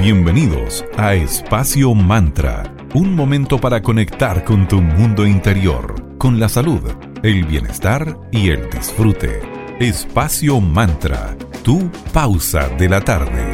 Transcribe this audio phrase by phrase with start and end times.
[0.00, 6.80] Bienvenidos a Espacio Mantra, un momento para conectar con tu mundo interior, con la salud,
[7.22, 9.42] el bienestar y el disfrute.
[9.78, 13.44] Espacio Mantra, tu pausa de la tarde.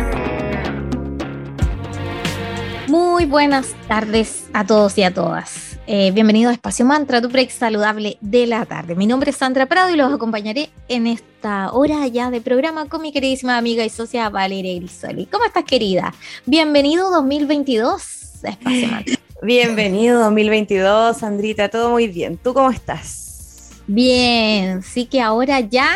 [2.86, 5.65] Muy buenas tardes a todos y a todas.
[5.88, 8.96] Eh, bienvenido a Espacio Mantra, tu break saludable de la tarde.
[8.96, 13.02] Mi nombre es Sandra Prado y los acompañaré en esta hora ya de programa con
[13.02, 15.26] mi queridísima amiga y socia Valeria Grisoli.
[15.26, 16.12] ¿Cómo estás, querida?
[16.44, 19.14] Bienvenido 2022 a Espacio Mantra.
[19.42, 22.36] Bienvenido 2022, Sandrita, todo muy bien.
[22.36, 23.70] ¿Tú cómo estás?
[23.86, 25.90] Bien, sí que ahora ya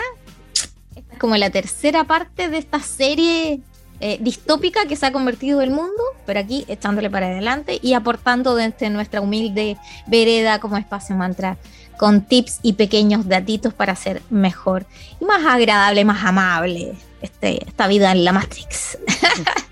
[0.94, 3.60] es como la tercera parte de esta serie
[4.00, 8.54] eh, distópica que se ha convertido el mundo, pero aquí echándole para adelante y aportando
[8.54, 9.76] desde nuestra humilde
[10.06, 11.58] vereda como espacio mantra
[11.98, 14.86] con tips y pequeños datitos para ser mejor
[15.20, 18.96] y más agradable, más amable este, esta vida en la Matrix.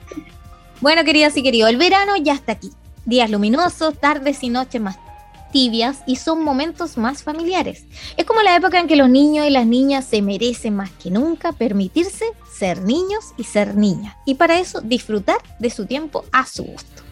[0.82, 2.70] bueno, queridas y queridos, el verano ya está aquí.
[3.06, 4.98] Días luminosos, tardes y noches más
[5.50, 7.84] tibias y son momentos más familiares.
[8.16, 11.10] Es como la época en que los niños y las niñas se merecen más que
[11.10, 12.24] nunca permitirse
[12.58, 14.16] ser niños y ser niñas.
[14.24, 17.07] Y para eso disfrutar de su tiempo a su gusto.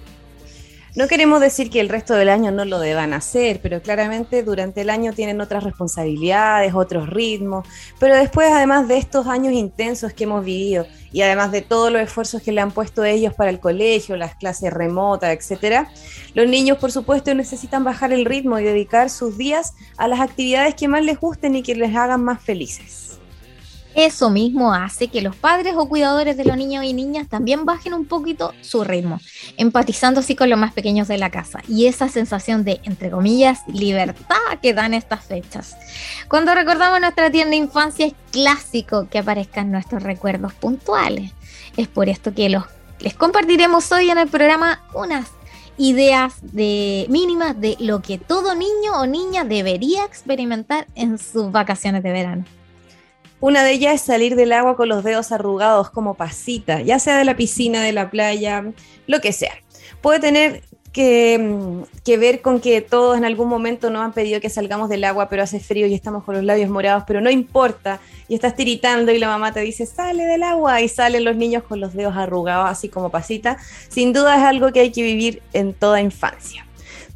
[0.97, 4.81] No queremos decir que el resto del año no lo deban hacer, pero claramente durante
[4.81, 10.25] el año tienen otras responsabilidades, otros ritmos, pero después además de estos años intensos que
[10.25, 13.61] hemos vivido y además de todos los esfuerzos que le han puesto ellos para el
[13.61, 15.91] colegio, las clases remotas, etcétera,
[16.33, 20.77] los niños por supuesto necesitan bajar el ritmo y dedicar sus días a las actividades
[20.77, 23.06] que más les gusten y que les hagan más felices.
[23.97, 27.95] Eso mismo hace que los padres o cuidadores de los niños y niñas también bajen
[27.95, 29.19] un poquito su ritmo,
[29.57, 33.61] empatizando así con los más pequeños de la casa y esa sensación de, entre comillas,
[33.67, 35.79] libertad que dan estas fechas.
[36.29, 41.33] Cuando recordamos nuestra tierna infancia es clásico que aparezcan nuestros recuerdos puntuales.
[41.79, 42.65] Es por esto que los,
[43.01, 45.31] les compartiremos hoy en el programa unas
[45.79, 52.03] ideas de, mínimas de lo que todo niño o niña debería experimentar en sus vacaciones
[52.03, 52.45] de verano.
[53.41, 57.19] Una de ellas es salir del agua con los dedos arrugados como pasita, ya sea
[57.19, 58.65] de la piscina, de la playa,
[59.07, 59.53] lo que sea.
[60.01, 64.41] Puede tener que, mm, que, ver con que todos en algún momento nos han pedido
[64.41, 67.31] que salgamos del agua, pero hace frío y estamos con los labios morados, pero no
[67.31, 71.37] importa, y estás tiritando y la mamá te dice, sale del agua, y salen los
[71.37, 73.59] niños con los dedos arrugados, así como pasita.
[73.91, 76.66] Sin duda es algo que hay que vivir en toda infancia.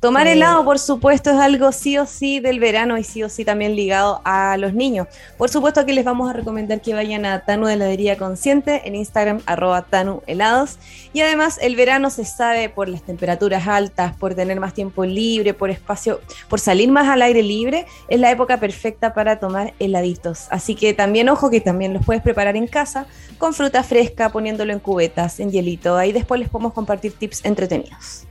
[0.00, 3.44] Tomar helado, por supuesto, es algo sí o sí del verano y sí o sí
[3.44, 5.08] también ligado a los niños.
[5.36, 9.42] Por supuesto, aquí les vamos a recomendar que vayan a Tanu Heladería Consciente en Instagram,
[9.44, 10.78] arroba Tanu Helados.
[11.12, 15.52] Y además, el verano se sabe por las temperaturas altas, por tener más tiempo libre,
[15.52, 20.46] por espacio, por salir más al aire libre, es la época perfecta para tomar heladitos.
[20.48, 23.04] Así que también, ojo, que también los puedes preparar en casa
[23.36, 25.98] con fruta fresca, poniéndolo en cubetas, en hielito.
[25.98, 28.29] Ahí después les podemos compartir tips entretenidos.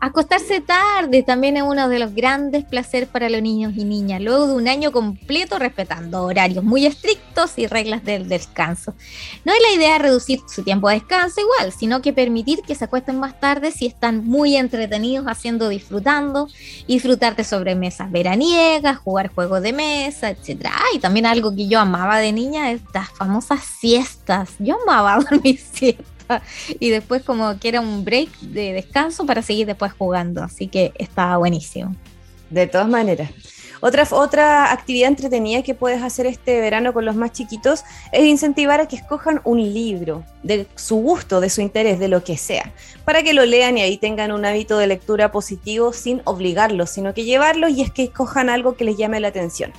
[0.00, 4.46] Acostarse tarde también es uno de los grandes placeres para los niños y niñas, luego
[4.46, 8.94] de un año completo respetando horarios muy estrictos y reglas del descanso.
[9.44, 12.84] No es la idea reducir su tiempo de descanso igual, sino que permitir que se
[12.84, 16.46] acuesten más tarde si están muy entretenidos haciendo, disfrutando,
[16.86, 20.68] disfrutar de sobremesas veraniegas, jugar juegos de mesa, etc.
[20.94, 24.50] y también algo que yo amaba de niña, estas famosas siestas.
[24.60, 26.17] Yo amaba dormir siestas.
[26.80, 30.92] y después como que era un break de descanso para seguir después jugando, así que
[30.98, 31.94] estaba buenísimo.
[32.50, 33.30] De todas maneras.
[33.80, 38.80] Otra, otra actividad entretenida que puedes hacer este verano con los más chiquitos es incentivar
[38.80, 42.72] a que escojan un libro de su gusto, de su interés, de lo que sea,
[43.04, 47.14] para que lo lean y ahí tengan un hábito de lectura positivo sin obligarlos, sino
[47.14, 49.72] que llevarlos y es que escojan algo que les llame la atención.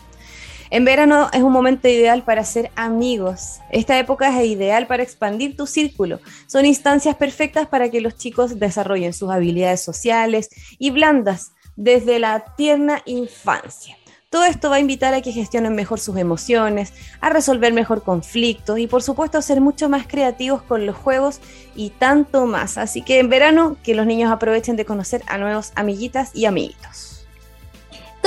[0.71, 3.59] En verano es un momento ideal para ser amigos.
[3.71, 6.19] Esta época es ideal para expandir tu círculo.
[6.45, 12.53] Son instancias perfectas para que los chicos desarrollen sus habilidades sociales y blandas desde la
[12.55, 13.97] tierna infancia.
[14.29, 18.77] Todo esto va a invitar a que gestionen mejor sus emociones, a resolver mejor conflictos
[18.77, 21.41] y por supuesto a ser mucho más creativos con los juegos
[21.75, 22.77] y tanto más.
[22.77, 27.18] Así que en verano que los niños aprovechen de conocer a nuevos amiguitas y amiguitos.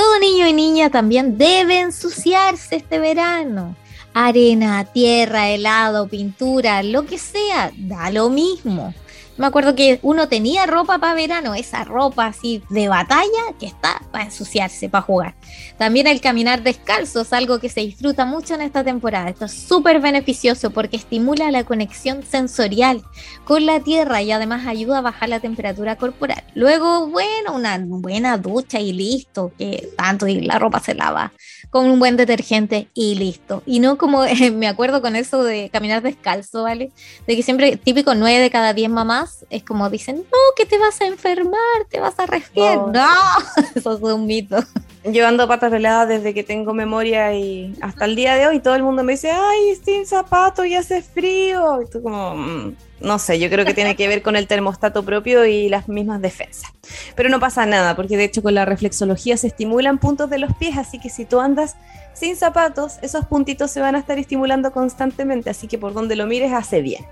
[0.03, 3.77] Todo niño y niña también debe ensuciarse este verano.
[4.13, 8.93] Arena, tierra, helado, pintura, lo que sea, da lo mismo.
[9.35, 14.01] Me acuerdo que uno tenía ropa para verano, esa ropa así de batalla que está
[14.11, 15.35] para ensuciarse, para jugar.
[15.77, 19.29] También el caminar descalzo es algo que se disfruta mucho en esta temporada.
[19.29, 23.01] Esto es súper beneficioso porque estimula la conexión sensorial
[23.43, 26.43] con la tierra y además ayuda a bajar la temperatura corporal.
[26.53, 31.33] Luego, bueno, una buena ducha y listo, que tanto y la ropa se lava
[31.73, 33.63] con un buen detergente y listo.
[33.65, 34.21] Y no como
[34.53, 36.91] me acuerdo con eso de caminar descalzo, ¿vale?
[37.25, 40.67] De que siempre, típico, nueve de cada diez mamás mamás es como dicen, no, que
[40.67, 41.57] te vas a enfermar,
[41.89, 42.77] te vas a resfriar.
[42.77, 43.09] Oh, no,
[43.75, 44.57] eso es un mito.
[45.03, 48.83] Llevando patas peladas desde que tengo memoria y hasta el día de hoy todo el
[48.83, 51.81] mundo me dice, ay, sin zapatos y hace frío.
[51.81, 55.03] Y tú como, mm, no sé, yo creo que tiene que ver con el termostato
[55.03, 56.71] propio y las mismas defensas.
[57.15, 60.53] Pero no pasa nada, porque de hecho con la reflexología se estimulan puntos de los
[60.55, 61.75] pies, así que si tú andas
[62.13, 66.27] sin zapatos, esos puntitos se van a estar estimulando constantemente, así que por donde lo
[66.27, 67.05] mires hace bien.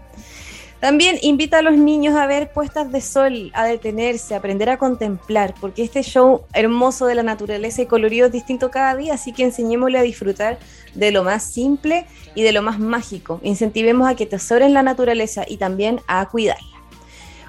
[0.81, 4.80] También invita a los niños a ver puestas de sol, a detenerse, a aprender a
[4.80, 9.31] contemplar, porque este show hermoso de la naturaleza y colorido es distinto cada día, así
[9.31, 10.57] que enseñémosle a disfrutar
[10.95, 13.39] de lo más simple y de lo más mágico.
[13.44, 16.70] Incentivemos a que tesoren la naturaleza y también a cuidarla.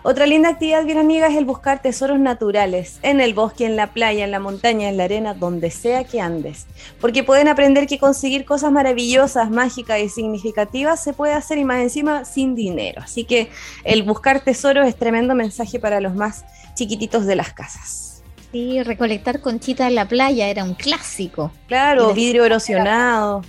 [0.04, 4.24] Otra linda actividad veraniega es el buscar tesoros naturales en el bosque, en la playa,
[4.24, 6.66] en la montaña, en la arena, donde sea que andes.
[7.00, 11.80] Porque pueden aprender que conseguir cosas maravillosas, mágicas y significativas se puede hacer y más
[11.82, 13.00] encima sin dinero.
[13.00, 13.48] Así que
[13.84, 16.44] el buscar tesoros es tremendo mensaje para los más
[16.74, 18.24] chiquititos de las casas.
[18.50, 21.52] Sí, recolectar conchitas en la playa era un clásico.
[21.68, 23.42] Claro, vidrio erosionado.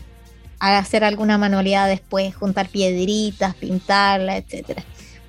[0.60, 4.84] Hacer alguna manualidad después, juntar piedritas, pintarla, etcétera.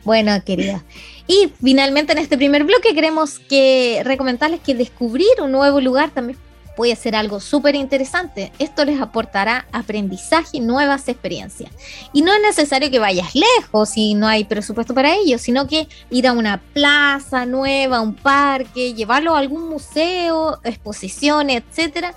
[0.05, 0.83] Bueno, querida.
[1.27, 6.39] Y finalmente en este primer bloque queremos que recomendarles que descubrir un nuevo lugar también
[6.77, 8.53] puede ser algo súper interesante.
[8.59, 11.71] Esto les aportará aprendizaje y nuevas experiencias.
[12.13, 15.89] Y no es necesario que vayas lejos si no hay presupuesto para ello, sino que
[16.11, 22.15] ir a una plaza nueva, un parque, llevarlo a algún museo, exposición, etcétera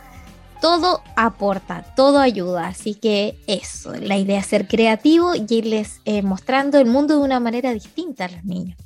[0.61, 2.67] todo aporta, todo ayuda.
[2.67, 7.23] Así que eso, la idea es ser creativo y irles eh, mostrando el mundo de
[7.23, 8.77] una manera distinta a los niños.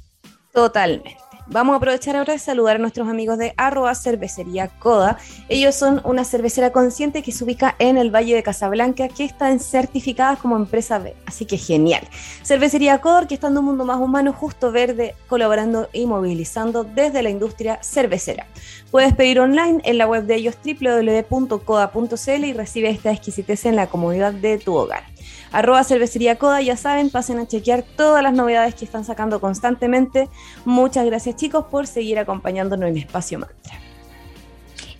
[0.53, 1.17] Totalmente.
[1.51, 5.17] Vamos a aprovechar ahora de saludar a nuestros amigos de arroba cervecería Coda.
[5.49, 9.59] Ellos son una cervecera consciente que se ubica en el Valle de Casablanca, que están
[9.59, 11.13] certificadas como empresa B.
[11.25, 12.07] Así que genial.
[12.41, 17.21] Cervecería Coda, que está en un mundo más humano, justo verde, colaborando y movilizando desde
[17.21, 18.47] la industria cervecera.
[18.89, 23.87] Puedes pedir online en la web de ellos www.coda.cl y recibe esta exquisitez en la
[23.87, 25.10] comodidad de tu hogar
[25.51, 30.29] arroba cervecería Coda, ya saben, pasen a chequear todas las novedades que están sacando constantemente.
[30.65, 33.81] Muchas gracias chicos por seguir acompañándonos en Espacio Mantra.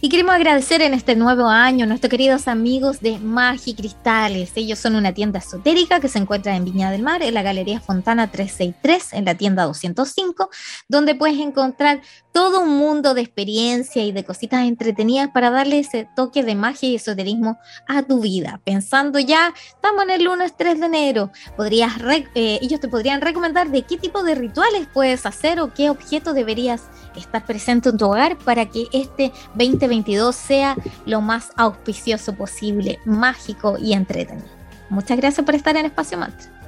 [0.04, 4.52] Y queremos agradecer en este nuevo año a nuestros queridos amigos de Magi Cristales.
[4.56, 7.80] Ellos son una tienda esotérica que se encuentra en Viña del Mar, en la Galería
[7.80, 10.50] Fontana 363, en la tienda 205,
[10.90, 16.08] donde puedes encontrar todo un mundo de experiencia y de cositas entretenidas para darle ese
[16.16, 17.58] toque de magia y esoterismo
[17.88, 18.62] a tu vida.
[18.64, 21.94] Pensando ya, estamos en el lunes 3 de enero, podrías
[22.36, 26.34] eh, ellos te podrían recomendar de qué tipo de rituales puedes hacer o qué objeto
[26.34, 26.84] deberías
[27.16, 30.76] estar presente en tu hogar para que este 2022 sea
[31.06, 34.48] lo más auspicioso posible, mágico y entretenido.
[34.90, 36.61] Muchas gracias por estar en Espacio Mantra.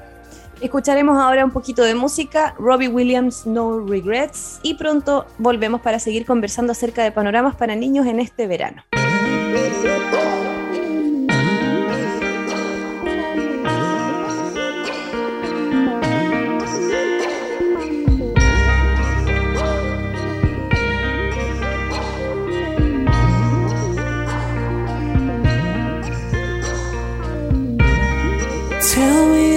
[0.63, 6.25] Escucharemos ahora un poquito de música, Robbie Williams, No Regrets, y pronto volvemos para seguir
[6.25, 8.81] conversando acerca de panoramas para niños en este verano.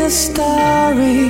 [0.07, 1.27] A story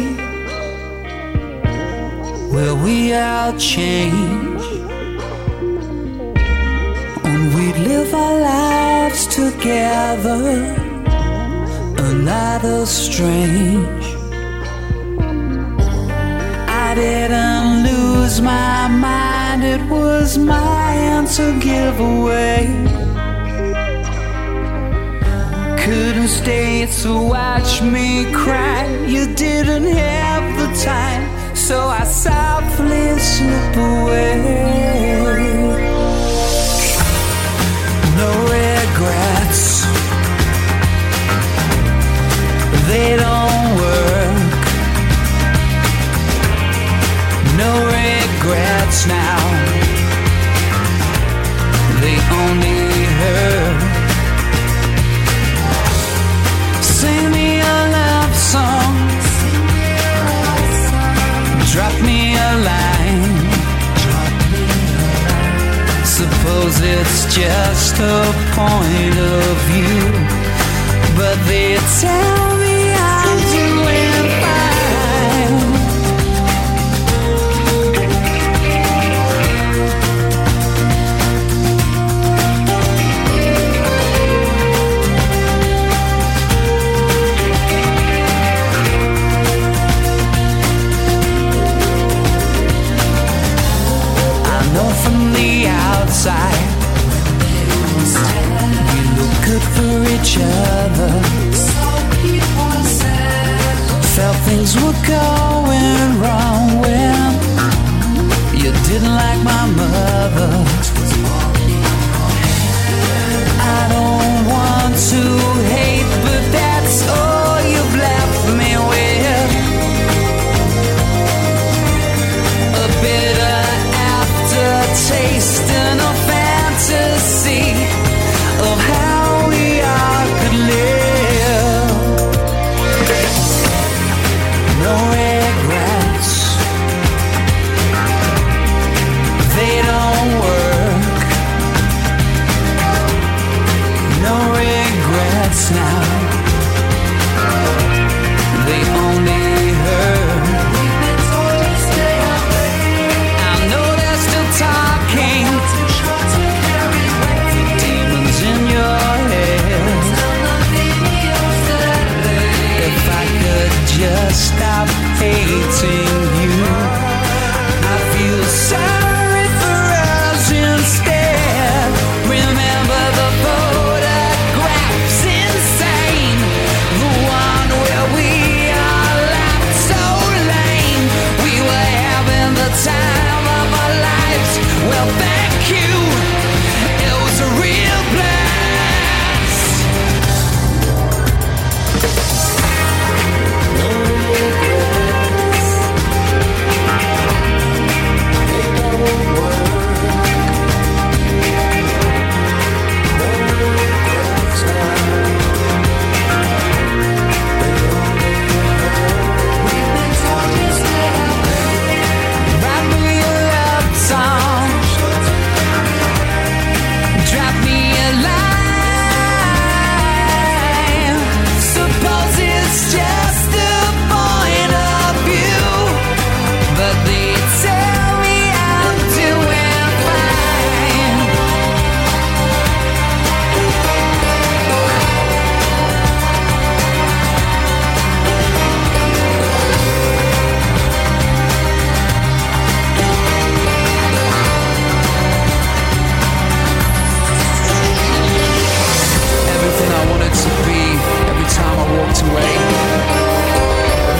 [2.52, 4.64] where we all change
[7.24, 10.42] and we live our lives together.
[12.10, 14.06] Another strange.
[16.84, 23.05] I didn't lose my mind, it was my answer giveaway
[25.86, 28.84] couldn't stay to watch me cry.
[29.06, 31.24] You didn't have the time,
[31.54, 34.34] so I softly slip away.
[38.18, 39.86] No regrets,
[42.90, 44.64] they don't work.
[47.62, 49.38] No regrets now,
[52.02, 52.80] they only
[53.20, 53.75] hurt.
[66.46, 68.22] Suppose it's just a
[68.54, 70.12] point of view,
[71.16, 72.55] but they tell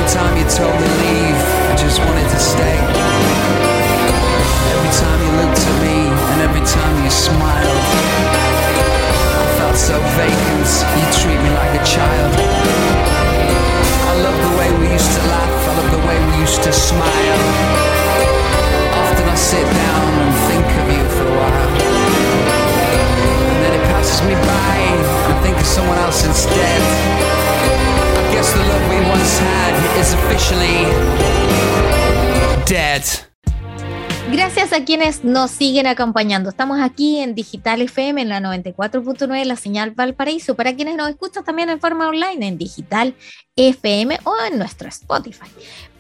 [0.06, 2.78] Every time you told me leave, I just wanted to stay.
[4.70, 5.98] Every time you looked at me
[6.30, 7.82] and every time you smiled,
[9.34, 10.70] I felt so vacant.
[10.94, 12.32] You treat me like a child.
[12.38, 16.72] I love the way we used to laugh, I love the way we used to
[16.72, 17.42] smile.
[19.02, 21.70] Often I sit down and think of you for a while.
[23.42, 24.70] And then it passes me by
[25.26, 27.36] I think of someone else instead.
[28.52, 30.84] The love we once had is officially
[32.64, 33.04] dead.
[34.33, 36.50] Gracias a quienes nos siguen acompañando.
[36.50, 40.56] Estamos aquí en Digital FM en la 94.9, la señal Valparaíso.
[40.56, 43.14] Para quienes nos escuchan también en forma online en Digital
[43.54, 45.47] FM o en nuestro Spotify.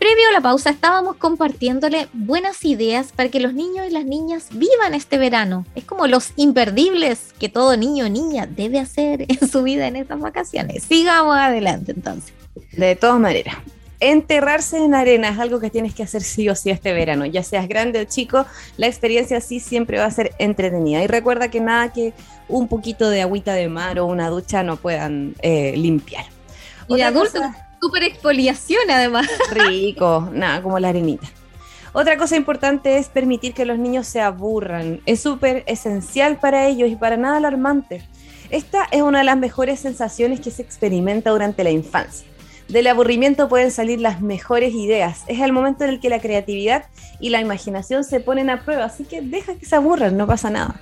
[0.00, 4.48] Previo a la pausa estábamos compartiéndole buenas ideas para que los niños y las niñas
[4.50, 5.64] vivan este verano.
[5.76, 9.94] Es como los imperdibles que todo niño o niña debe hacer en su vida en
[9.94, 10.82] estas vacaciones.
[10.82, 12.34] Sigamos adelante entonces.
[12.72, 13.56] De todas maneras,
[14.00, 17.26] enterrarse en arena es algo que tienes que hacer sí o sí este verano.
[17.26, 21.02] Ya seas grande o chico, la experiencia sí siempre va a ser entretenida.
[21.02, 22.12] Y recuerda que nada que
[22.48, 26.24] un poquito de agüita de mar o una ducha no puedan eh, limpiar.
[26.88, 27.12] Y Otra
[27.80, 29.28] súper exfoliación además.
[29.50, 31.26] Rico, nada, como la arenita.
[31.92, 35.00] Otra cosa importante es permitir que los niños se aburran.
[35.06, 38.06] Es súper esencial para ellos y para nada alarmante.
[38.50, 42.26] Esta es una de las mejores sensaciones que se experimenta durante la infancia.
[42.68, 45.22] Del aburrimiento pueden salir las mejores ideas.
[45.28, 46.86] Es el momento en el que la creatividad
[47.20, 50.50] y la imaginación se ponen a prueba, así que deja que se aburran, no pasa
[50.50, 50.80] nada.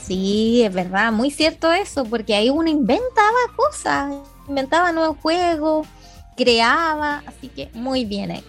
[0.00, 4.12] Sí, es verdad, muy cierto eso, porque ahí uno inventaba cosas,
[4.46, 5.86] inventaba nuevos juegos,
[6.36, 8.44] creaba, así que muy bien ahí.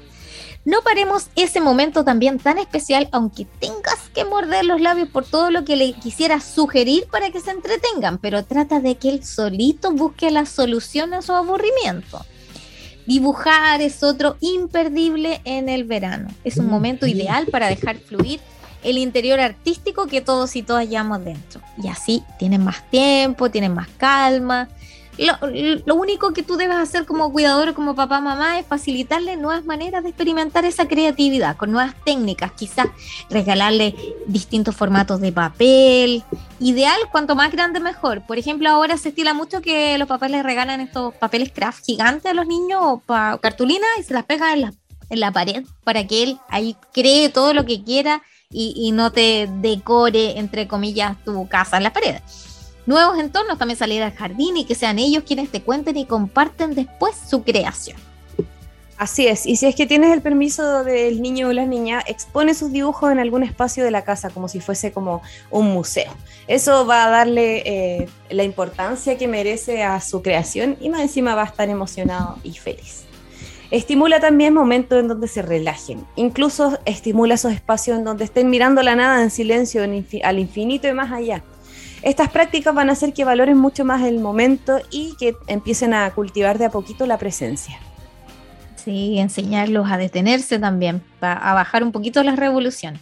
[0.66, 5.50] No paremos ese momento también tan especial, aunque tengas que morder los labios por todo
[5.50, 9.92] lo que le quisieras sugerir para que se entretengan, pero trata de que él solito
[9.92, 12.26] busque la solución a su aburrimiento.
[13.06, 16.30] Dibujar es otro imperdible en el verano.
[16.44, 18.40] Es un momento ideal para dejar fluir
[18.84, 21.62] el interior artístico que todos y todas llevamos dentro.
[21.82, 24.70] Y así tienen más tiempo, tienen más calma,
[25.18, 30.04] lo, único que tú debes hacer como cuidador, como papá, mamá, es facilitarle nuevas maneras
[30.04, 32.88] de experimentar esa creatividad, con nuevas técnicas, quizás
[33.30, 33.96] regalarle
[34.28, 36.24] distintos formatos de papel.
[36.60, 38.26] Ideal, cuanto más grande mejor.
[38.26, 42.32] Por ejemplo, ahora se estila mucho que los papás les regalan estos papeles craft gigantes
[42.32, 44.74] a los niños o para cartulina y se las pegan en la,
[45.10, 49.12] en la pared para que él ahí cree todo lo que quiera y, y no
[49.12, 52.45] te decore, entre comillas, tu casa en las paredes
[52.86, 56.76] nuevos entornos, también salir al jardín y que sean ellos quienes te cuenten y comparten
[56.76, 57.98] después su creación.
[58.98, 62.54] Así es, y si es que tienes el permiso del niño o la niña, expone
[62.54, 66.14] sus dibujos en algún espacio de la casa, como si fuese como un museo.
[66.48, 71.36] Eso va a darle eh, la importancia que merece a su creación y más encima
[71.36, 73.04] va a estar emocionado y feliz.
[73.70, 78.82] Estimula también momentos en donde se relajen, incluso estimula esos espacios en donde estén mirando
[78.82, 81.44] la nada en silencio al infinito y más allá
[82.06, 86.10] estas prácticas van a hacer que valoren mucho más el momento y que empiecen a
[86.14, 87.80] cultivar de a poquito la presencia.
[88.76, 93.02] Sí, enseñarlos a detenerse también, a bajar un poquito las revoluciones.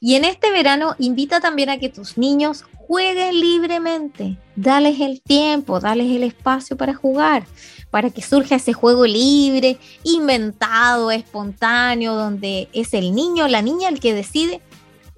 [0.00, 5.80] Y en este verano invita también a que tus niños jueguen libremente, dales el tiempo,
[5.80, 7.46] dales el espacio para jugar,
[7.90, 13.98] para que surja ese juego libre, inventado, espontáneo, donde es el niño la niña el
[13.98, 14.60] que decide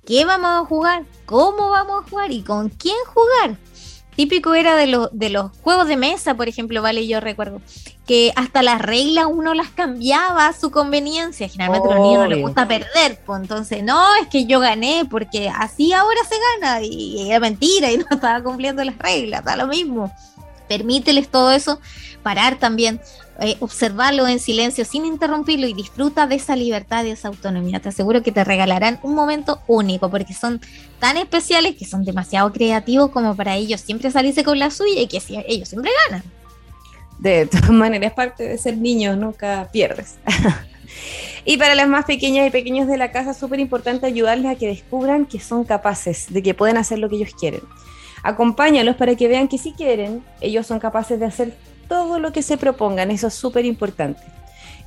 [0.07, 3.57] qué vamos a jugar, cómo vamos a jugar y con quién jugar.
[4.17, 7.63] Típico era de, los de los juegos de mesa, por ejemplo, vale, yo recuerdo,
[8.07, 11.49] que hasta las reglas uno las cambiaba a su conveniencia.
[11.49, 15.07] Generalmente a los niños no les gusta perder, pues entonces, no, es que yo gané,
[15.11, 19.57] porque así ahora se gana, y, era mentira, y no estaba cumpliendo las reglas, da
[19.57, 20.13] lo mismo.
[20.73, 21.81] Permíteles todo eso,
[22.23, 22.99] parar también,
[23.41, 27.79] eh, observarlo en silencio sin interrumpirlo y disfruta de esa libertad y esa autonomía.
[27.79, 30.63] Te aseguro que te regalarán un momento único porque son
[30.99, 35.09] tan especiales que son demasiado creativos como para ellos siempre salirse con la suya y
[35.09, 36.23] que ellos siempre ganan.
[37.19, 40.15] De todas maneras, parte de ser niño, nunca pierdes.
[41.45, 44.69] y para las más pequeñas y pequeños de la casa, súper importante ayudarles a que
[44.69, 47.61] descubran que son capaces, de que pueden hacer lo que ellos quieren.
[48.23, 51.55] Acompáñalos para que vean que si quieren, ellos son capaces de hacer
[51.89, 54.23] todo lo que se propongan, eso es súper importante.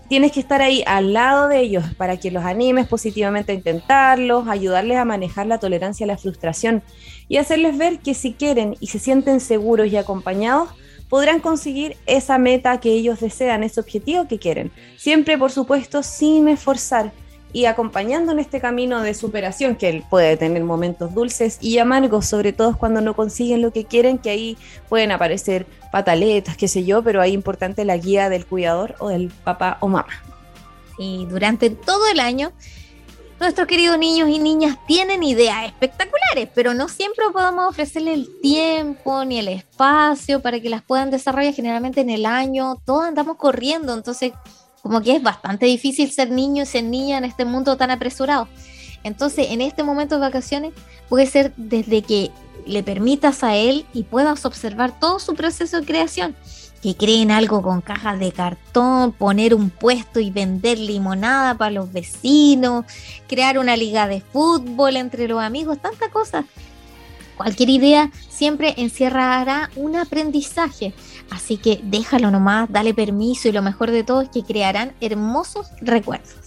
[0.08, 4.48] Tienes que estar ahí al lado de ellos para que los animes positivamente a intentarlos,
[4.48, 6.84] ayudarles a manejar la tolerancia a la frustración
[7.28, 10.70] y hacerles ver que si quieren y se sienten seguros y acompañados,
[11.10, 14.72] podrán conseguir esa meta que ellos desean, ese objetivo que quieren.
[14.96, 17.12] Siempre, por supuesto, sin esforzar
[17.56, 22.26] y acompañando en este camino de superación, que él puede tener momentos dulces y amargos,
[22.26, 24.58] sobre todo cuando no consiguen lo que quieren, que ahí
[24.90, 29.30] pueden aparecer pataletas, qué sé yo, pero ahí importante la guía del cuidador o del
[29.30, 30.22] papá o mamá.
[30.98, 32.52] Y durante todo el año,
[33.40, 39.24] nuestros queridos niños y niñas tienen ideas espectaculares, pero no siempre podemos ofrecerle el tiempo
[39.24, 41.54] ni el espacio para que las puedan desarrollar.
[41.54, 44.34] Generalmente en el año todos andamos corriendo, entonces
[44.86, 48.48] como que es bastante difícil ser niño y ser niña en este mundo tan apresurado.
[49.04, 50.74] Entonces, en este momento de vacaciones,
[51.10, 52.30] puede ser desde que
[52.68, 56.36] le permitas a él y puedas observar todo su proceso de creación.
[56.84, 61.92] Que creen algo con cajas de cartón, poner un puesto y vender limonada para los
[61.92, 62.86] vecinos,
[63.28, 66.46] crear una liga de fútbol entre los amigos, tanta cosa.
[67.38, 70.94] Cualquier idea siempre encierrará un aprendizaje.
[71.30, 75.68] Así que déjalo nomás, dale permiso y lo mejor de todo es que crearán hermosos
[75.82, 76.46] recuerdos.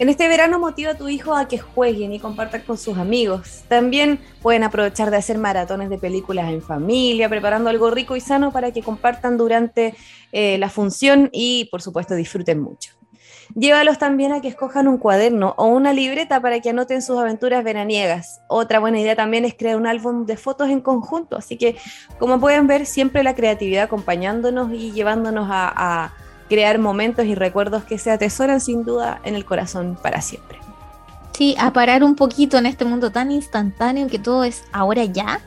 [0.00, 3.62] En este verano motiva a tu hijo a que jueguen y compartan con sus amigos.
[3.68, 8.50] También pueden aprovechar de hacer maratones de películas en familia, preparando algo rico y sano
[8.50, 9.94] para que compartan durante
[10.32, 12.90] eh, la función y por supuesto disfruten mucho.
[13.54, 17.62] Llévalos también a que escojan un cuaderno o una libreta para que anoten sus aventuras
[17.62, 18.40] veraniegas.
[18.48, 21.36] Otra buena idea también es crear un álbum de fotos en conjunto.
[21.36, 21.76] Así que,
[22.18, 26.12] como pueden ver, siempre la creatividad acompañándonos y llevándonos a,
[26.46, 30.58] crear momentos y recuerdos que se atesoran sin duda en el corazón para siempre.
[31.32, 35.40] Sí, a parar un poquito en este mundo tan instantáneo que todo es ahora ya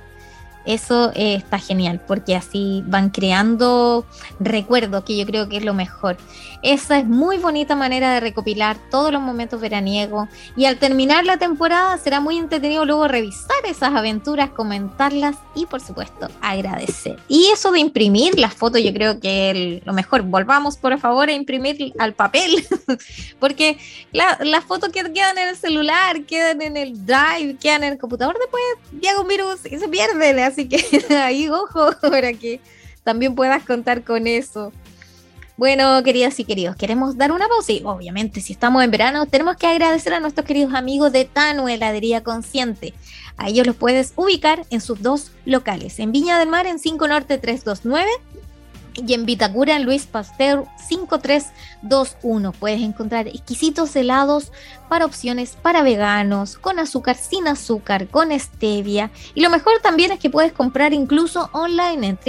[0.67, 4.05] eso eh, está genial porque así van creando
[4.39, 6.17] recuerdos que yo creo que es lo mejor.
[6.61, 11.37] Esa es muy bonita manera de recopilar todos los momentos veraniegos y al terminar la
[11.37, 17.17] temporada será muy entretenido luego revisar esas aventuras, comentarlas y por supuesto agradecer.
[17.27, 20.23] Y eso de imprimir las fotos yo creo que lo mejor.
[20.23, 22.65] Volvamos por favor a imprimir al papel
[23.39, 23.77] porque
[24.11, 28.35] las fotos que quedan en el celular, quedan en el drive, quedan en el computador,
[28.39, 28.63] después
[28.99, 30.17] llega un virus y se pierden.
[30.65, 30.83] Que
[31.15, 32.59] ahí, ojo, para que
[33.03, 34.71] también puedas contar con eso.
[35.57, 39.57] Bueno, queridas y queridos, queremos dar una pausa y obviamente si estamos en verano tenemos
[39.57, 42.93] que agradecer a nuestros queridos amigos de Tanu Heladería Consciente.
[43.37, 47.07] A ellos los puedes ubicar en sus dos locales, en Viña del Mar en 5
[47.07, 48.07] Norte 329
[49.05, 52.51] y en Vitacura, Luis Pasteur 5321.
[52.53, 54.51] Puedes encontrar exquisitos helados
[54.89, 59.11] para opciones para veganos, con azúcar, sin azúcar, con stevia.
[59.35, 62.19] Y lo mejor también es que puedes comprar incluso online en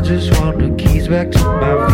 [0.02, 1.91] Just want the keys back to my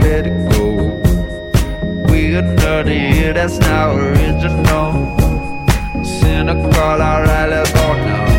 [0.00, 1.00] let it go.
[2.08, 2.42] We're
[2.94, 5.16] year that's not original.
[6.04, 8.29] Cynical, alright, let's go now.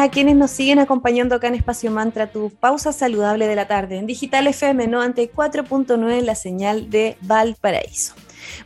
[0.00, 3.96] A quienes nos siguen acompañando acá en Espacio Mantra, tu pausa saludable de la tarde,
[3.96, 8.14] en Digital FM 94.9, la señal de Valparaíso.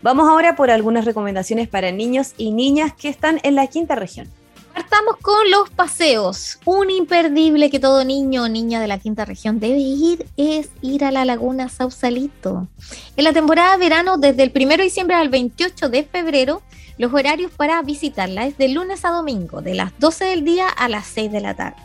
[0.02, 4.28] Vamos ahora por algunas recomendaciones para niños y niñas que están en la quinta región.
[4.74, 6.58] Partamos con los paseos.
[6.66, 11.02] Un imperdible que todo niño o niña de la quinta región debe ir es ir
[11.02, 12.68] a la laguna Sausalito.
[13.16, 16.60] En la temporada de verano, desde el 1 de diciembre al 28 de febrero,
[16.98, 20.88] los horarios para visitarla es de lunes a domingo, de las 12 del día a
[20.88, 21.80] las 6 de la tarde.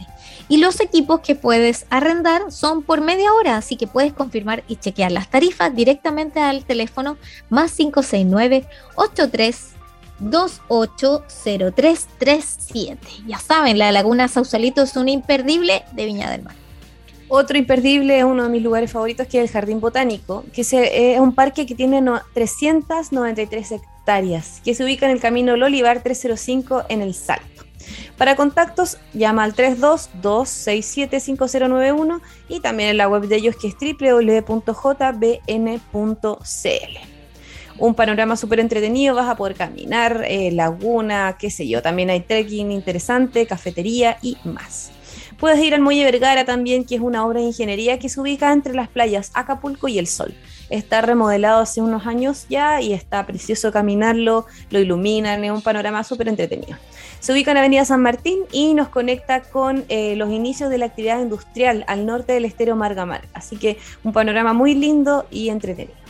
[0.49, 4.75] Y los equipos que puedes arrendar son por media hora, así que puedes confirmar y
[4.77, 7.17] chequear las tarifas directamente al teléfono
[7.49, 8.65] más 569
[8.95, 9.73] 83
[10.19, 12.97] 280337.
[13.27, 16.55] Ya saben, la Laguna Sausalito es un imperdible de Viña del Mar.
[17.29, 21.13] Otro imperdible es uno de mis lugares favoritos, que es el Jardín Botánico, que se-
[21.13, 23.96] es un parque que tiene no- 393 hectáreas,
[24.63, 27.65] que se ubica en el camino El Olivar 305 en El Salto.
[28.17, 34.57] Para contactos, llama al 322-267-5091 y también en la web de ellos que es www.jbn.cl.
[37.79, 42.21] Un panorama súper entretenido, vas a poder caminar, eh, laguna, qué sé yo, también hay
[42.21, 44.91] trekking interesante, cafetería y más.
[45.37, 48.53] Puedes ir al Muelle Vergara también, que es una obra de ingeniería que se ubica
[48.53, 50.33] entre las playas Acapulco y El Sol.
[50.69, 56.03] Está remodelado hace unos años ya y está precioso caminarlo, lo iluminan, es un panorama
[56.03, 56.77] súper entretenido.
[57.19, 60.85] Se ubica en Avenida San Martín y nos conecta con eh, los inicios de la
[60.85, 63.21] actividad industrial al norte del estero Margamar.
[63.33, 66.06] Así que un panorama muy lindo y entretenido.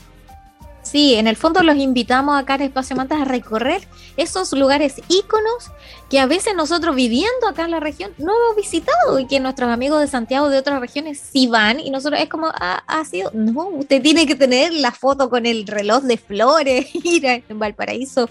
[0.89, 5.69] Sí, en el fondo los invitamos acá en Espacio Mantas a recorrer esos lugares íconos
[6.10, 9.69] que a veces nosotros viviendo acá en la región no hemos visitado y que nuestros
[9.69, 13.32] amigos de Santiago de otras regiones sí van y nosotros es como, ah, ha sido,
[13.34, 18.30] no, usted tiene que tener la foto con el reloj de flores, ir a Valparaíso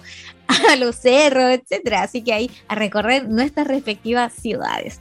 [0.49, 2.05] a los cerros, etcétera.
[2.05, 4.99] Así que ahí a recorrer nuestras respectivas ciudades.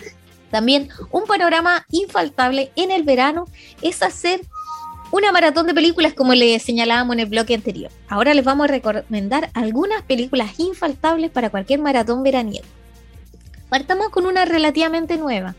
[0.52, 3.46] También un panorama infaltable en el verano
[3.82, 4.42] es hacer
[5.12, 7.92] una maratón de películas como le señalábamos en el bloque anterior.
[8.08, 12.68] Ahora les vamos a recomendar algunas películas infaltables para cualquier maratón veraniego.
[13.70, 15.56] Partamos con una relativamente nueva.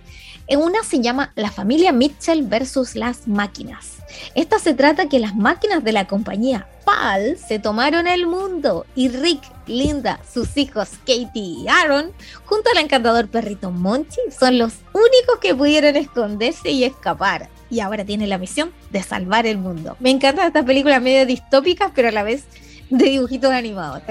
[0.48, 3.96] En Una se llama La familia Mitchell versus las máquinas.
[4.34, 9.08] Esta se trata que las máquinas de la compañía PAL se tomaron el mundo y
[9.08, 12.12] Rick, Linda, sus hijos Katie y Aaron,
[12.44, 17.50] junto al encantador perrito Monchi, son los únicos que pudieron esconderse y escapar.
[17.70, 19.96] Y ahora tienen la misión de salvar el mundo.
[20.00, 22.44] Me encantan estas películas medio distópicas, pero a la vez
[22.90, 24.02] de dibujitos animados.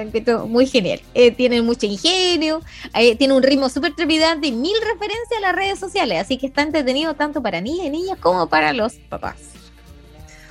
[0.48, 1.02] Muy genial.
[1.14, 2.62] Eh, tienen mucho ingenio,
[2.94, 6.22] eh, tiene un ritmo súper trepidante y mil referencias a las redes sociales.
[6.22, 9.38] Así que está entretenido tanto para niñas y niñas como para los papás.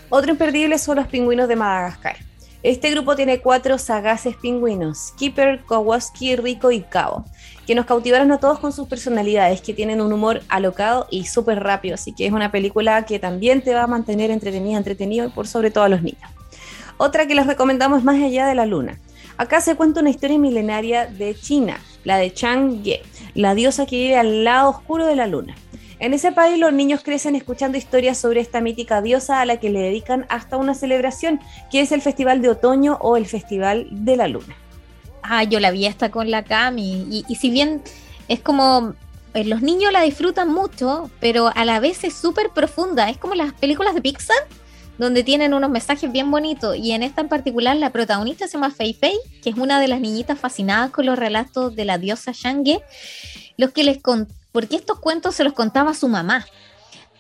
[0.09, 2.17] Otro imperdible son los pingüinos de Madagascar.
[2.63, 7.27] Este grupo tiene cuatro sagaces pingüinos, Skipper, Kowalski, Rico y Cabo,
[7.67, 11.63] que nos cautivaron a todos con sus personalidades, que tienen un humor alocado y súper
[11.63, 15.31] rápido, así que es una película que también te va a mantener entretenida, entretenido y
[15.31, 16.31] por sobre todo a los niños.
[16.97, 18.99] Otra que les recomendamos Más allá de la luna.
[19.37, 23.03] Acá se cuenta una historia milenaria de China, la de Chang'e,
[23.35, 25.57] la diosa que vive al lado oscuro de la luna.
[25.99, 29.71] En ese país los niños crecen escuchando historias sobre esta mítica diosa a la que
[29.71, 34.17] le dedican hasta una celebración, que es el Festival de Otoño o el Festival de
[34.17, 34.55] la Luna.
[35.27, 37.25] Ah, yo la vi hasta con la Cami.
[37.29, 37.83] Y, si bien
[38.29, 38.95] es como.
[39.33, 43.09] eh, los niños la disfrutan mucho, pero a la vez es súper profunda.
[43.09, 44.37] Es como las películas de Pixar,
[44.99, 46.77] donde tienen unos mensajes bien bonitos.
[46.77, 49.89] Y en esta en particular, la protagonista se llama Fei Fei, que es una de
[49.89, 52.83] las niñitas fascinadas con los relatos de la diosa Shangye.
[53.57, 56.47] Los que les con- porque estos cuentos se los contaba su mamá.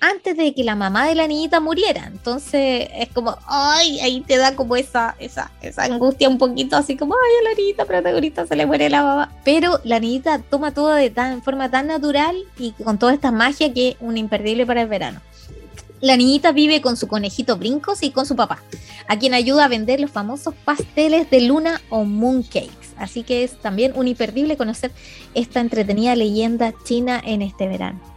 [0.00, 2.06] Antes de que la mamá de la niñita muriera.
[2.06, 6.96] Entonces es como, ay, ahí te da como esa, esa, esa angustia un poquito, así
[6.96, 9.32] como, ay, a la niñita protagonista se le muere la mamá.
[9.44, 13.72] Pero la niñita toma todo de tan, forma tan natural y con toda esta magia
[13.72, 15.20] que es un imperdible para el verano.
[16.04, 18.62] La niñita vive con su conejito Brincos y con su papá,
[19.08, 22.92] a quien ayuda a vender los famosos pasteles de luna o mooncakes.
[22.98, 24.90] Así que es también un imperdible conocer
[25.32, 28.13] esta entretenida leyenda china en este verano.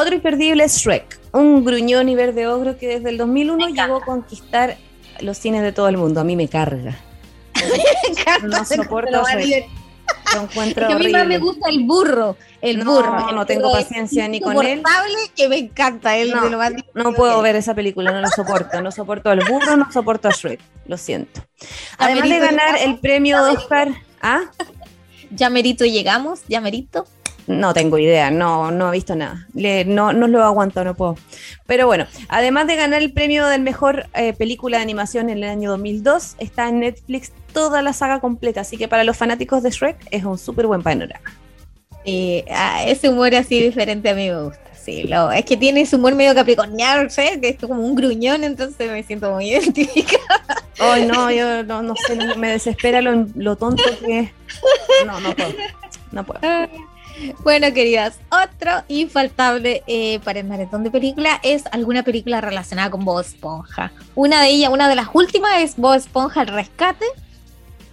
[0.00, 3.96] Otro imperdible es Shrek, un gruñón y verde ogro que desde el 2001 Me llegó
[3.96, 4.76] a conquistar
[5.20, 6.20] los cines de todo el mundo.
[6.20, 6.96] A mí me carga.
[8.42, 9.66] No soporto Shrek.
[10.34, 13.32] Lo encuentro Es que a mí más me gusta el burro, el No, burro.
[13.32, 14.82] no tengo paciencia ni con él.
[15.36, 16.30] que me encanta él.
[16.30, 16.58] No, lo
[16.94, 18.80] No puedo ver esa película, no la soporto.
[18.80, 20.60] No soporto al burro, no soporto a Shrek.
[20.86, 21.42] Lo siento.
[21.98, 23.88] Además de ganar el premio Oscar.
[24.22, 24.42] ¿Ah?
[25.30, 27.06] Ya merito llegamos, ya merito.
[27.46, 29.46] No tengo idea, no, no he visto nada.
[29.54, 31.16] Le- no, no lo aguanto, no puedo.
[31.66, 35.44] Pero bueno, además de ganar el premio del mejor eh, película de animación en el
[35.50, 38.60] año 2002, está en Netflix toda la saga completa.
[38.62, 41.30] Así que para los fanáticos de Shrek es un súper buen panorama.
[42.04, 44.60] Sí, ah, ese humor así diferente a mí me gusta.
[44.82, 47.36] Sí, lo, es que tiene ese humor medio capricorniano, ¿sabes?
[47.38, 50.44] Que es como un gruñón, entonces me siento muy identificada.
[50.78, 54.30] Ay, no, yo no, no sé, me desespera lo, lo tonto que es.
[55.06, 55.50] No, no puedo.
[56.12, 56.40] No puedo.
[57.42, 63.04] Bueno, queridas, otro infaltable eh, para el maratón de película es alguna película relacionada con
[63.04, 63.92] Bob Esponja.
[64.14, 67.06] Una de ellas, una de las últimas es Bob Esponja El Rescate,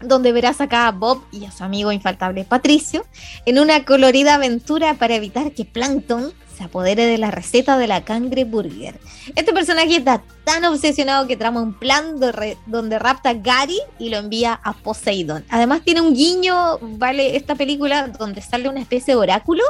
[0.01, 3.05] donde verás acá a Bob y a su amigo infaltable Patricio
[3.45, 8.03] en una colorida aventura para evitar que Plankton se apodere de la receta de la
[8.03, 8.99] cangre burger.
[9.35, 12.19] Este personaje está tan obsesionado que trama un plan
[12.65, 15.45] donde rapta a Gary y lo envía a Poseidon.
[15.49, 19.63] Además tiene un guiño, vale, esta película donde sale una especie de oráculo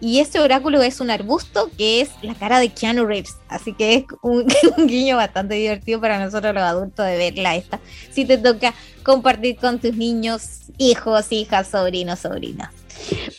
[0.00, 3.36] y ese oráculo es un arbusto que es la cara de Keanu Reeves.
[3.48, 7.78] Así que es un, un guiño bastante divertido para nosotros los adultos de verla esta.
[8.10, 12.81] Si te toca compartir con tus niños, hijos, hijas, sobrinos, sobrinas.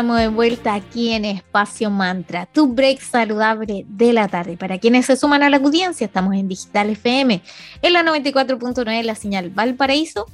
[0.00, 4.56] estamos de vuelta aquí en Espacio Mantra, tu break saludable de la tarde.
[4.56, 7.42] Para quienes se suman a la audiencia, estamos en Digital FM,
[7.82, 10.24] en la 94.9, la señal Valparaíso,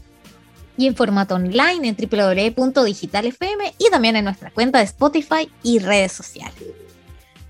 [0.77, 6.13] y en formato online en www.digitalfm y también en nuestra cuenta de Spotify y redes
[6.13, 6.63] sociales.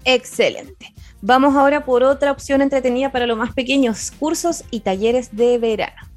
[0.06, 0.94] Excelente.
[1.20, 6.15] Vamos ahora por otra opción entretenida para los más pequeños, cursos y talleres de verano.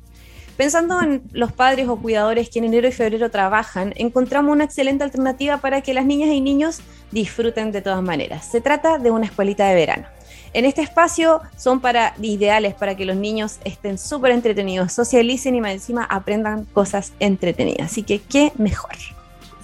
[0.60, 5.06] Pensando en los padres o cuidadores que en enero y febrero trabajan, encontramos una excelente
[5.06, 6.82] alternativa para que las niñas y niños
[7.12, 8.46] disfruten de todas maneras.
[8.52, 10.08] Se trata de una escuelita de verano.
[10.52, 15.62] En este espacio son para ideales para que los niños estén súper entretenidos, socialicen y
[15.62, 17.94] más encima aprendan cosas entretenidas.
[17.94, 18.98] Así que qué mejor.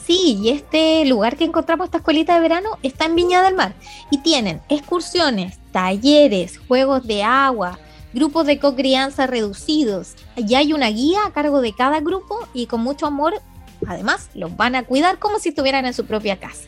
[0.08, 3.74] Sí, y este lugar que encontramos, esta escuelita de verano, está en Viña del Mar.
[4.12, 7.80] Y tienen excursiones, talleres, juegos de agua,
[8.16, 10.16] grupos de cocrianza reducidos.
[10.38, 13.40] Y hay una guía a cargo de cada grupo y con mucho amor,
[13.86, 16.64] además, los van a cuidar como si estuvieran en su propia casa.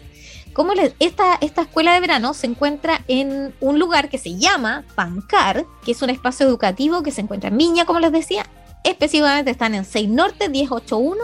[0.54, 5.66] Como esta, esta escuela de verano se encuentra en un lugar que se llama Pancar,
[5.86, 8.46] que es un espacio educativo que se encuentra en Viña, como les decía.
[8.84, 11.16] Específicamente están en 6 Norte 1081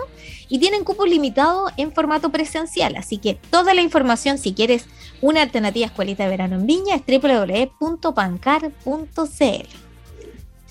[0.49, 2.95] y tienen cupo limitado en formato presencial.
[2.95, 4.85] Así que toda la información, si quieres
[5.21, 9.82] una alternativa escuelita de verano en Viña, es www.pancar.cl.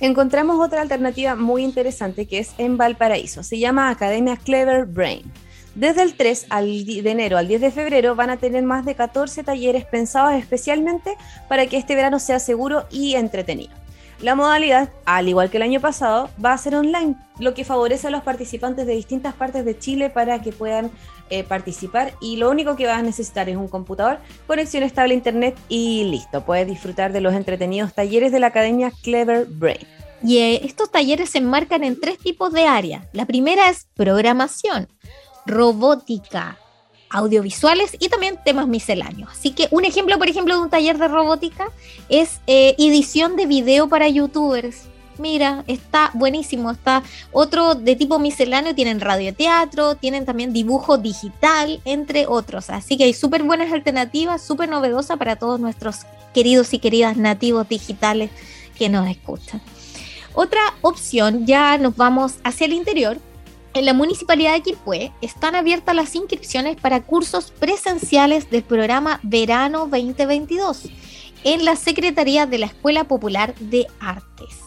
[0.03, 3.44] Encontramos otra alternativa muy interesante que es en Valparaíso.
[3.44, 5.22] Se llama Academia Clever Brain.
[5.76, 8.84] Desde el 3 al di- de enero al 10 de febrero van a tener más
[8.84, 11.16] de 14 talleres pensados especialmente
[11.48, 13.70] para que este verano sea seguro y entretenido.
[14.20, 18.09] La modalidad, al igual que el año pasado, va a ser online, lo que favorece
[18.09, 20.90] a los participantes de distintas partes de Chile para que puedan
[21.33, 25.16] eh, participar y lo único que vas a necesitar es un computador, conexión estable a
[25.16, 29.87] internet y listo, puedes disfrutar de los entretenidos talleres de la Academia Clever Brain.
[30.22, 33.07] Y eh, estos talleres se enmarcan en tres tipos de áreas.
[33.14, 34.89] La primera es programación,
[35.47, 36.59] robótica,
[37.09, 39.30] audiovisuales y también temas misceláneos.
[39.33, 41.68] Así que un ejemplo, por ejemplo, de un taller de robótica
[42.11, 44.83] es eh, edición de video para youtubers.
[45.23, 46.73] Mira, está buenísimo.
[46.73, 52.70] Está otro de tipo misceláneo, tienen radioteatro, tienen también dibujo digital, entre otros.
[52.70, 55.99] Así que hay súper buenas alternativas, súper novedosas para todos nuestros
[56.35, 58.33] queridos y queridas nativos digitales
[58.77, 59.62] que nos escuchan.
[60.35, 63.16] Otra opción, ya nos vamos hacia el interior.
[63.75, 69.87] En la municipalidad de Quilpué están abiertas las inscripciones para cursos presenciales del programa Verano
[69.87, 70.89] 2022
[71.45, 74.62] en la Secretaría de la Escuela Popular de Artes.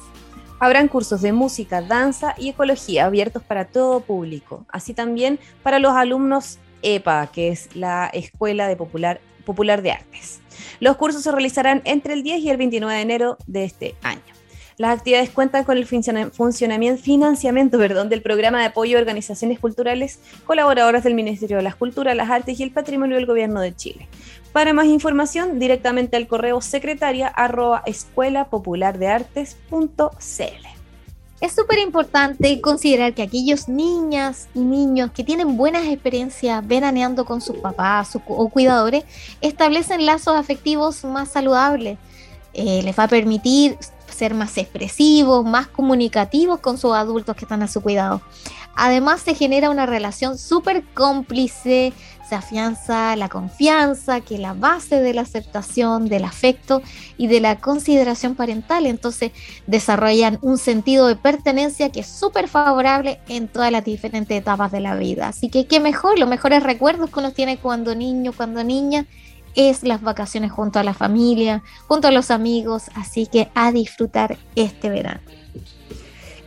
[0.60, 5.94] Habrán cursos de música, danza y ecología abiertos para todo público, así también para los
[5.94, 10.40] alumnos EPA, que es la Escuela de Popular, Popular de Artes.
[10.80, 14.22] Los cursos se realizarán entre el 10 y el 29 de enero de este año.
[14.78, 19.60] Las actividades cuentan con el funciona- funcionamiento, financiamiento perdón, del programa de apoyo a organizaciones
[19.60, 23.74] culturales colaboradoras del Ministerio de las Culturas, las Artes y el Patrimonio del Gobierno de
[23.76, 24.08] Chile.
[24.56, 30.68] Para más información, directamente al correo secretaria arroba escuelapopulardeartes.cl.
[31.42, 37.42] Es súper importante considerar que aquellos niñas y niños que tienen buenas experiencias veraneando con
[37.42, 39.04] sus papás o, cuidadores
[39.42, 41.98] establecen lazos afectivos más saludables.
[42.54, 43.78] Eh, les va a permitir
[44.16, 48.22] ser más expresivos, más comunicativos con sus adultos que están a su cuidado.
[48.76, 51.94] Además se genera una relación súper cómplice,
[52.28, 56.82] se afianza la confianza, que es la base de la aceptación, del afecto
[57.18, 58.86] y de la consideración parental.
[58.86, 59.32] Entonces
[59.68, 64.82] desarrollan un sentido de pertenencia que es súper favorable en todas las diferentes etapas de
[64.82, 65.28] la vida.
[65.28, 69.06] Así que qué mejor, los mejores recuerdos que uno tiene cuando niño, cuando niña,
[69.56, 72.86] es las vacaciones junto a la familia, junto a los amigos.
[72.96, 75.22] Así que a disfrutar este verano.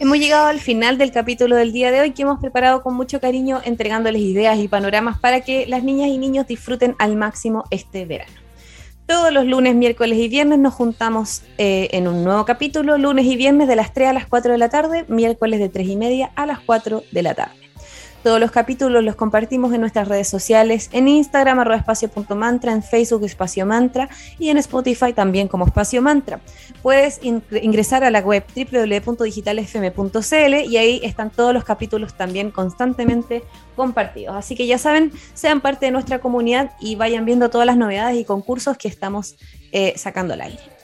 [0.00, 3.20] Hemos llegado al final del capítulo del día de hoy que hemos preparado con mucho
[3.20, 8.06] cariño, entregándoles ideas y panoramas para que las niñas y niños disfruten al máximo este
[8.06, 8.32] verano.
[9.06, 13.36] Todos los lunes, miércoles y viernes nos juntamos eh, en un nuevo capítulo, lunes y
[13.36, 16.30] viernes de las 3 a las 4 de la tarde, miércoles de 3 y media
[16.36, 17.57] a las 4 de la tarde.
[18.28, 23.24] Todos los capítulos los compartimos en nuestras redes sociales, en Instagram arroba espacio.mantra, en Facebook
[23.24, 26.38] espacio mantra y en Spotify también como espacio mantra.
[26.82, 33.44] Puedes in- ingresar a la web www.digitalfm.cl y ahí están todos los capítulos también constantemente
[33.74, 34.36] compartidos.
[34.36, 38.20] Así que ya saben, sean parte de nuestra comunidad y vayan viendo todas las novedades
[38.20, 39.36] y concursos que estamos
[39.72, 40.77] eh, sacando al aire.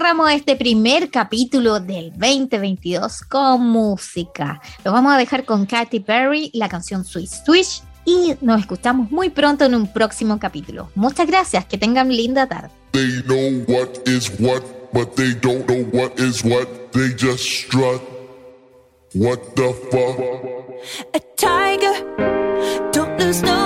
[0.00, 4.58] Cerramos este primer capítulo del 2022 con música.
[4.82, 7.82] Lo vamos a dejar con Katy Perry, la canción Swish Swish.
[8.06, 10.88] Y nos escuchamos muy pronto en un próximo capítulo.
[10.94, 12.70] Muchas gracias, que tengan linda tarde.
[12.92, 14.62] They know what is what,
[14.94, 16.66] but they don't know what is what.
[16.92, 18.00] They just strut.
[19.12, 20.18] What the fuck?
[21.12, 22.90] a tiger.
[22.90, 23.59] Don't lose no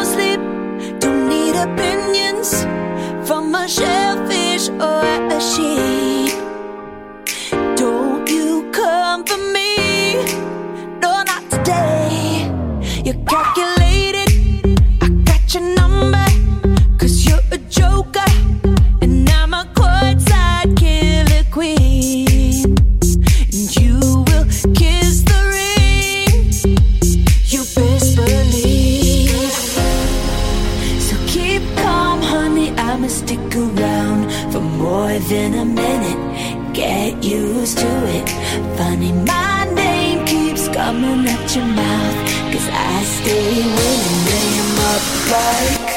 [35.45, 36.75] than a minute.
[36.75, 38.29] Get used to it.
[38.77, 42.19] Funny, my name keeps coming at your mouth.
[42.53, 45.91] Cause I stay winning, 'em up like.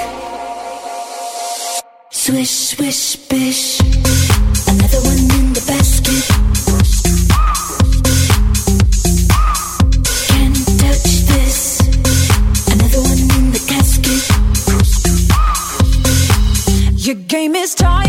[2.24, 3.64] Swish, swish, bish.
[4.72, 6.26] Another one in the basket.
[10.30, 11.60] Can't touch this.
[12.74, 14.24] Another one in the casket.
[17.06, 18.07] Your game is tired.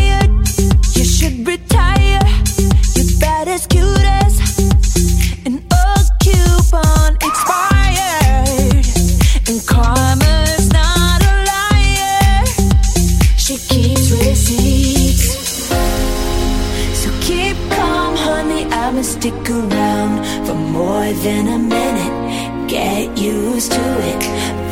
[21.22, 22.68] Than a minute.
[22.68, 24.22] Get used to it.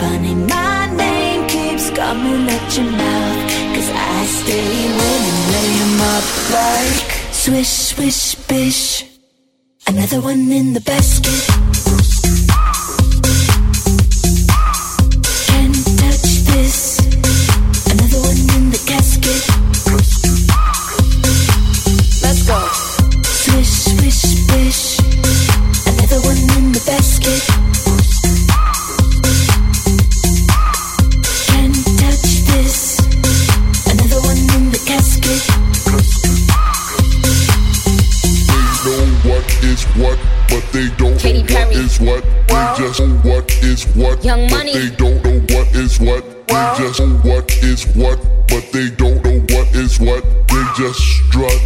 [0.01, 3.41] Funny, my name keeps coming at your mouth.
[3.75, 6.27] Cause I stay winning, lay 'em up
[6.59, 9.05] like swish, swish, bish.
[9.87, 12.36] Another one in the basket.
[43.77, 44.73] Is what, Young but Money.
[44.73, 46.25] they don't know what is what.
[46.49, 48.19] They just know what is what,
[48.49, 50.23] but they don't know what is what.
[50.49, 51.61] They just strut.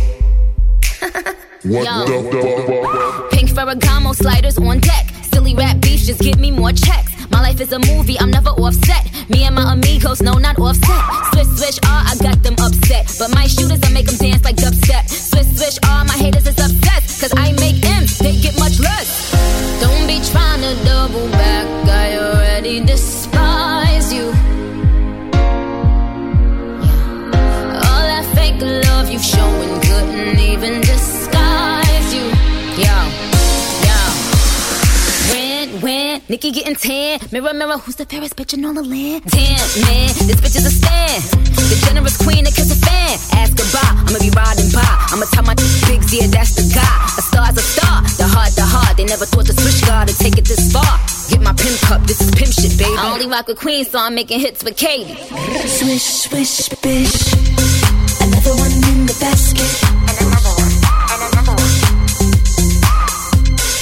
[1.63, 1.95] what Yo.
[2.07, 3.31] the fuck?
[3.31, 5.07] Pink Ferragamo sliders on deck.
[5.33, 7.13] Silly rap beefs just give me more checks.
[7.31, 9.05] My life is a movie, I'm never offset.
[9.31, 11.03] Me and my amigos, no, not offset.
[11.33, 13.07] Swish, swish, ah, I got them upset.
[13.21, 15.09] But my shooters, I make them dance like dubstep.
[15.09, 17.21] Swish, swish, ah, my haters is obsessed.
[17.21, 19.31] Cause I make M's, they get much less.
[19.81, 22.00] Don't be trying to double back, I
[22.61, 24.27] already despise you.
[27.89, 32.27] All that fake love you showing couldn't even disguise you.
[32.77, 32.97] Yo,
[33.81, 33.99] yo.
[35.33, 37.21] When, when, Nikki getting tan.
[37.33, 39.25] Mirror, mirror, who's the fairest bitch in all the land?
[39.33, 41.25] Tan, man, this bitch is a stand.
[41.57, 43.17] The generous queen that kiss a fan.
[43.41, 44.85] Ask goodbye, I'ma be riding by.
[45.09, 45.55] I'ma tell my
[45.89, 46.97] bigs, yeah, that's the guy.
[47.17, 48.99] A star's a star, the heart, the heart.
[48.99, 51.20] They never thought the switch guard to take it this far.
[51.41, 52.93] Get my pimp cup, this is pimp shit, baby.
[52.99, 55.15] I only rock with queens, so I'm making hits with Katie.
[55.67, 57.33] Swish, swish, bish.
[58.21, 59.65] Another one in the basket.
[60.05, 60.69] And another one.
[61.09, 61.77] And another one.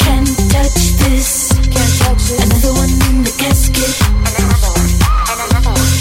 [0.06, 1.50] Can't touch this.
[1.66, 2.46] Can't touch this.
[2.46, 3.90] Another one in the casket.
[4.06, 4.90] And another one.
[5.26, 5.98] And another one.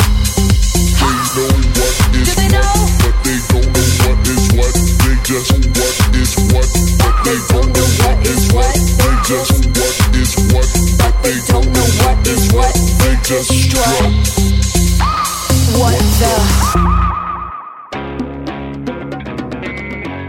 [1.34, 2.86] They know what is Do they what, know?
[3.02, 4.78] but they don't know what is what.
[5.02, 6.70] They just what is what,
[7.02, 8.78] but they don't know what is what.
[8.78, 9.67] They just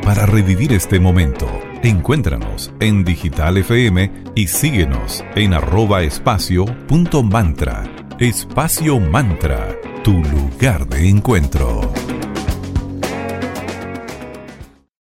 [0.03, 1.47] Para revivir este momento,
[1.83, 7.85] Encuéntranos en Digital FM y síguenos en arroba espacio punto mantra.
[8.19, 11.98] Espacio Mantra, tu lugar de encuentro.